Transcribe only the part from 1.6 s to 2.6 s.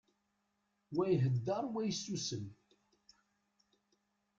wa yessusum.